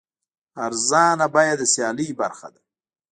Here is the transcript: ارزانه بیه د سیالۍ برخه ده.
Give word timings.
ارزانه 0.65 1.25
بیه 1.33 1.53
د 1.59 1.61
سیالۍ 1.73 2.09
برخه 2.21 2.47
ده. 2.53 2.61